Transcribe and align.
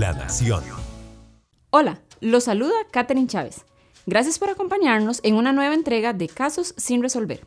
La 0.00 0.14
Nación. 0.14 0.64
Hola, 1.68 2.00
los 2.22 2.44
saluda 2.44 2.72
Catherine 2.90 3.26
Chávez. 3.26 3.66
Gracias 4.06 4.38
por 4.38 4.48
acompañarnos 4.48 5.20
en 5.24 5.34
una 5.34 5.52
nueva 5.52 5.74
entrega 5.74 6.14
de 6.14 6.26
Casos 6.26 6.72
sin 6.78 7.02
resolver. 7.02 7.46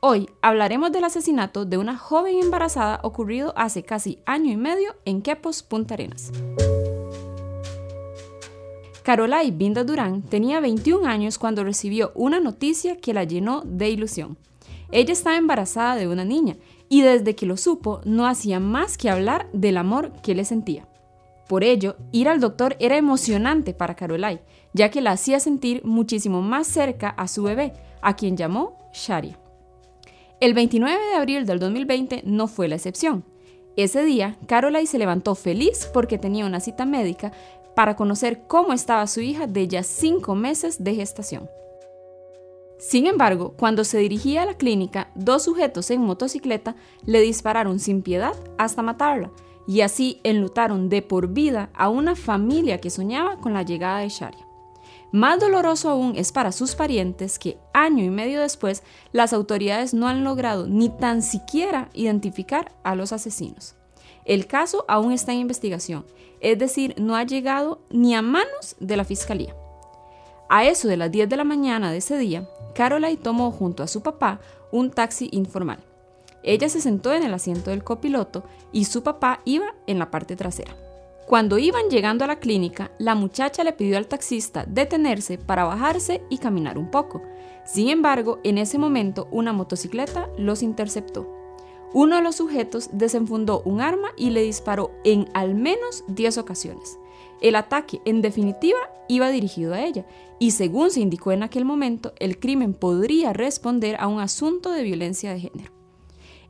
Hoy 0.00 0.28
hablaremos 0.42 0.92
del 0.92 1.04
asesinato 1.04 1.64
de 1.64 1.78
una 1.78 1.96
joven 1.96 2.38
embarazada 2.38 3.00
ocurrido 3.02 3.54
hace 3.56 3.82
casi 3.82 4.18
año 4.26 4.52
y 4.52 4.58
medio 4.58 4.94
en 5.06 5.22
Quepos, 5.22 5.62
Punta 5.62 5.94
Arenas. 5.94 6.32
Carolai 9.02 9.50
Binda 9.50 9.82
Durán 9.82 10.20
tenía 10.20 10.60
21 10.60 11.08
años 11.08 11.38
cuando 11.38 11.64
recibió 11.64 12.12
una 12.14 12.40
noticia 12.40 12.98
que 12.98 13.14
la 13.14 13.24
llenó 13.24 13.62
de 13.64 13.88
ilusión. 13.88 14.36
Ella 14.92 15.14
estaba 15.14 15.38
embarazada 15.38 15.96
de 15.96 16.08
una 16.08 16.26
niña 16.26 16.58
y 16.90 17.00
desde 17.00 17.34
que 17.34 17.46
lo 17.46 17.56
supo 17.56 18.02
no 18.04 18.26
hacía 18.26 18.60
más 18.60 18.98
que 18.98 19.08
hablar 19.08 19.48
del 19.54 19.78
amor 19.78 20.12
que 20.22 20.34
le 20.34 20.44
sentía. 20.44 20.86
Por 21.48 21.62
ello, 21.62 21.96
ir 22.12 22.28
al 22.28 22.40
doctor 22.40 22.76
era 22.80 22.96
emocionante 22.96 23.72
para 23.72 23.94
Carolai, 23.94 24.40
ya 24.72 24.90
que 24.90 25.00
la 25.00 25.12
hacía 25.12 25.38
sentir 25.40 25.84
muchísimo 25.84 26.42
más 26.42 26.66
cerca 26.66 27.10
a 27.10 27.28
su 27.28 27.44
bebé, 27.44 27.72
a 28.02 28.16
quien 28.16 28.36
llamó 28.36 28.78
Sharia. 28.92 29.38
El 30.40 30.54
29 30.54 31.00
de 31.10 31.14
abril 31.14 31.46
del 31.46 31.58
2020 31.58 32.22
no 32.24 32.46
fue 32.48 32.68
la 32.68 32.74
excepción. 32.74 33.24
Ese 33.76 34.04
día, 34.04 34.36
Carolai 34.46 34.86
se 34.86 34.98
levantó 34.98 35.34
feliz 35.34 35.88
porque 35.92 36.18
tenía 36.18 36.46
una 36.46 36.60
cita 36.60 36.84
médica 36.84 37.32
para 37.74 37.94
conocer 37.94 38.46
cómo 38.46 38.72
estaba 38.72 39.06
su 39.06 39.20
hija 39.20 39.46
de 39.46 39.68
ya 39.68 39.82
cinco 39.82 40.34
meses 40.34 40.82
de 40.82 40.94
gestación. 40.94 41.48
Sin 42.78 43.06
embargo, 43.06 43.54
cuando 43.56 43.84
se 43.84 43.98
dirigía 43.98 44.42
a 44.42 44.46
la 44.46 44.54
clínica, 44.54 45.10
dos 45.14 45.44
sujetos 45.44 45.90
en 45.90 46.02
motocicleta 46.02 46.76
le 47.04 47.20
dispararon 47.20 47.78
sin 47.78 48.02
piedad 48.02 48.34
hasta 48.58 48.82
matarla, 48.82 49.30
y 49.66 49.80
así 49.80 50.20
enlutaron 50.24 50.88
de 50.88 51.02
por 51.02 51.28
vida 51.28 51.70
a 51.74 51.88
una 51.88 52.14
familia 52.16 52.80
que 52.80 52.90
soñaba 52.90 53.38
con 53.38 53.52
la 53.52 53.62
llegada 53.62 54.00
de 54.00 54.08
Sharia. 54.08 54.46
Más 55.12 55.40
doloroso 55.40 55.88
aún 55.88 56.14
es 56.16 56.32
para 56.32 56.52
sus 56.52 56.74
parientes 56.74 57.38
que 57.38 57.58
año 57.72 58.04
y 58.04 58.10
medio 58.10 58.40
después 58.40 58.82
las 59.12 59.32
autoridades 59.32 59.94
no 59.94 60.08
han 60.08 60.24
logrado 60.24 60.66
ni 60.66 60.88
tan 60.88 61.22
siquiera 61.22 61.88
identificar 61.94 62.72
a 62.82 62.94
los 62.94 63.12
asesinos. 63.12 63.76
El 64.24 64.46
caso 64.46 64.84
aún 64.88 65.12
está 65.12 65.32
en 65.32 65.38
investigación, 65.38 66.04
es 66.40 66.58
decir, 66.58 66.94
no 66.98 67.14
ha 67.14 67.22
llegado 67.22 67.80
ni 67.90 68.14
a 68.14 68.22
manos 68.22 68.76
de 68.80 68.96
la 68.96 69.04
fiscalía. 69.04 69.54
A 70.48 70.64
eso 70.64 70.88
de 70.88 70.96
las 70.96 71.10
10 71.10 71.28
de 71.28 71.36
la 71.36 71.44
mañana 71.44 71.90
de 71.90 71.98
ese 71.98 72.18
día, 72.18 72.48
Caroline 72.74 73.16
tomó 73.16 73.50
junto 73.52 73.82
a 73.82 73.88
su 73.88 74.02
papá 74.02 74.40
un 74.70 74.90
taxi 74.90 75.28
informal. 75.32 75.85
Ella 76.46 76.68
se 76.68 76.80
sentó 76.80 77.12
en 77.12 77.24
el 77.24 77.34
asiento 77.34 77.70
del 77.70 77.84
copiloto 77.84 78.44
y 78.72 78.84
su 78.84 79.02
papá 79.02 79.40
iba 79.44 79.74
en 79.86 79.98
la 79.98 80.10
parte 80.10 80.36
trasera. 80.36 80.76
Cuando 81.26 81.58
iban 81.58 81.90
llegando 81.90 82.24
a 82.24 82.28
la 82.28 82.38
clínica, 82.38 82.92
la 82.98 83.16
muchacha 83.16 83.64
le 83.64 83.72
pidió 83.72 83.98
al 83.98 84.06
taxista 84.06 84.64
detenerse 84.64 85.38
para 85.38 85.64
bajarse 85.64 86.22
y 86.30 86.38
caminar 86.38 86.78
un 86.78 86.88
poco. 86.88 87.20
Sin 87.64 87.88
embargo, 87.88 88.38
en 88.44 88.58
ese 88.58 88.78
momento 88.78 89.26
una 89.32 89.52
motocicleta 89.52 90.30
los 90.38 90.62
interceptó. 90.62 91.28
Uno 91.92 92.14
de 92.16 92.22
los 92.22 92.36
sujetos 92.36 92.90
desenfundó 92.92 93.62
un 93.64 93.80
arma 93.80 94.10
y 94.16 94.30
le 94.30 94.42
disparó 94.42 94.92
en 95.02 95.28
al 95.34 95.56
menos 95.56 96.04
10 96.06 96.38
ocasiones. 96.38 96.96
El 97.40 97.56
ataque, 97.56 98.00
en 98.04 98.22
definitiva, 98.22 98.78
iba 99.08 99.28
dirigido 99.28 99.74
a 99.74 99.82
ella, 99.82 100.06
y 100.38 100.52
según 100.52 100.90
se 100.90 101.00
indicó 101.00 101.32
en 101.32 101.42
aquel 101.42 101.64
momento, 101.64 102.12
el 102.20 102.38
crimen 102.38 102.72
podría 102.72 103.32
responder 103.32 103.96
a 103.98 104.06
un 104.06 104.20
asunto 104.20 104.70
de 104.70 104.84
violencia 104.84 105.32
de 105.32 105.40
género. 105.40 105.75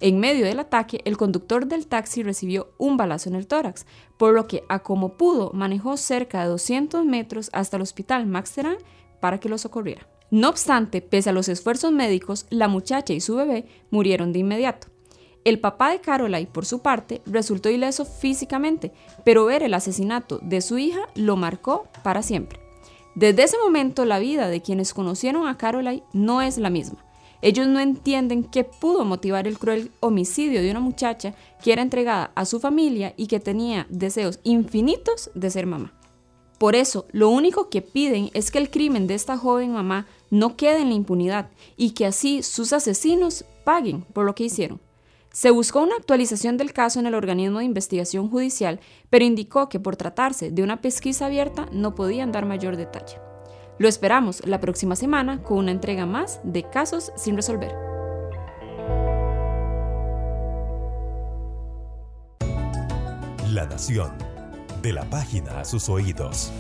En 0.00 0.20
medio 0.20 0.44
del 0.44 0.58
ataque, 0.58 1.00
el 1.04 1.16
conductor 1.16 1.66
del 1.66 1.86
taxi 1.86 2.22
recibió 2.22 2.68
un 2.78 2.96
balazo 2.96 3.28
en 3.28 3.34
el 3.34 3.46
tórax, 3.46 3.86
por 4.18 4.34
lo 4.34 4.46
que 4.46 4.62
a 4.68 4.80
como 4.80 5.14
pudo 5.14 5.50
manejó 5.54 5.96
cerca 5.96 6.42
de 6.42 6.48
200 6.48 7.04
metros 7.04 7.50
hasta 7.52 7.76
el 7.76 7.82
hospital 7.82 8.26
Max 8.26 8.52
Terán 8.52 8.76
para 9.20 9.40
que 9.40 9.48
lo 9.48 9.56
socorriera. 9.58 10.06
No 10.30 10.48
obstante, 10.48 11.00
pese 11.00 11.30
a 11.30 11.32
los 11.32 11.48
esfuerzos 11.48 11.92
médicos, 11.92 12.46
la 12.50 12.68
muchacha 12.68 13.12
y 13.14 13.20
su 13.20 13.36
bebé 13.36 13.66
murieron 13.90 14.32
de 14.32 14.40
inmediato. 14.40 14.88
El 15.44 15.60
papá 15.60 15.90
de 15.90 16.00
Caroline, 16.00 16.48
por 16.48 16.66
su 16.66 16.80
parte, 16.80 17.22
resultó 17.24 17.70
ileso 17.70 18.04
físicamente, 18.04 18.92
pero 19.24 19.44
ver 19.44 19.62
el 19.62 19.74
asesinato 19.74 20.40
de 20.42 20.60
su 20.60 20.76
hija 20.76 21.08
lo 21.14 21.36
marcó 21.36 21.86
para 22.02 22.22
siempre. 22.22 22.58
Desde 23.14 23.44
ese 23.44 23.56
momento, 23.64 24.04
la 24.04 24.18
vida 24.18 24.48
de 24.48 24.60
quienes 24.60 24.92
conocieron 24.92 25.46
a 25.46 25.56
Caroline 25.56 26.02
no 26.12 26.42
es 26.42 26.58
la 26.58 26.68
misma. 26.68 27.05
Ellos 27.42 27.66
no 27.66 27.80
entienden 27.80 28.44
qué 28.44 28.64
pudo 28.64 29.04
motivar 29.04 29.46
el 29.46 29.58
cruel 29.58 29.90
homicidio 30.00 30.62
de 30.62 30.70
una 30.70 30.80
muchacha 30.80 31.34
que 31.62 31.72
era 31.72 31.82
entregada 31.82 32.32
a 32.34 32.44
su 32.44 32.60
familia 32.60 33.14
y 33.16 33.26
que 33.26 33.40
tenía 33.40 33.86
deseos 33.90 34.40
infinitos 34.42 35.30
de 35.34 35.50
ser 35.50 35.66
mamá. 35.66 35.92
Por 36.58 36.74
eso, 36.74 37.06
lo 37.12 37.28
único 37.28 37.68
que 37.68 37.82
piden 37.82 38.30
es 38.32 38.50
que 38.50 38.58
el 38.58 38.70
crimen 38.70 39.06
de 39.06 39.14
esta 39.14 39.36
joven 39.36 39.72
mamá 39.72 40.06
no 40.30 40.56
quede 40.56 40.80
en 40.80 40.88
la 40.88 40.94
impunidad 40.94 41.50
y 41.76 41.90
que 41.90 42.06
así 42.06 42.42
sus 42.42 42.72
asesinos 42.72 43.44
paguen 43.64 44.02
por 44.02 44.24
lo 44.24 44.34
que 44.34 44.44
hicieron. 44.44 44.80
Se 45.30 45.50
buscó 45.50 45.82
una 45.82 45.96
actualización 45.96 46.56
del 46.56 46.72
caso 46.72 46.98
en 46.98 47.04
el 47.04 47.14
organismo 47.14 47.58
de 47.58 47.66
investigación 47.66 48.30
judicial, 48.30 48.80
pero 49.10 49.26
indicó 49.26 49.68
que 49.68 49.78
por 49.78 49.96
tratarse 49.96 50.50
de 50.50 50.62
una 50.62 50.80
pesquisa 50.80 51.26
abierta 51.26 51.68
no 51.72 51.94
podían 51.94 52.32
dar 52.32 52.46
mayor 52.46 52.78
detalle. 52.78 53.25
Lo 53.78 53.88
esperamos 53.88 54.42
la 54.46 54.58
próxima 54.58 54.96
semana 54.96 55.42
con 55.42 55.58
una 55.58 55.70
entrega 55.70 56.06
más 56.06 56.40
de 56.44 56.62
Casos 56.62 57.12
sin 57.16 57.36
resolver. 57.36 57.74
La 63.50 63.66
Nación. 63.66 64.12
De 64.80 64.92
la 64.92 65.04
página 65.10 65.60
a 65.60 65.64
sus 65.64 65.88
oídos. 65.88 66.52